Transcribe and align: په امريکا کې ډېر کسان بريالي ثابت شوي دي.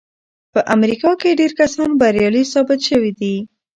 په 0.53 0.59
امريکا 0.75 1.11
کې 1.21 1.37
ډېر 1.39 1.51
کسان 1.59 1.89
بريالي 2.01 2.43
ثابت 2.53 2.79
شوي 2.89 3.11
دي. 3.19 3.35